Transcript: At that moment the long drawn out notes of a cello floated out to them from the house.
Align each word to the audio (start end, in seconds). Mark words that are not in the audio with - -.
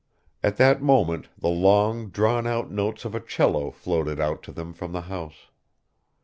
At 0.41 0.57
that 0.57 0.81
moment 0.81 1.29
the 1.37 1.47
long 1.49 2.09
drawn 2.09 2.47
out 2.47 2.71
notes 2.71 3.05
of 3.05 3.13
a 3.13 3.19
cello 3.19 3.69
floated 3.69 4.19
out 4.19 4.41
to 4.41 4.51
them 4.51 4.73
from 4.73 4.93
the 4.93 5.01
house. 5.01 5.51